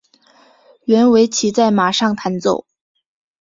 [0.85, 2.65] 原为骑在马上弹奏。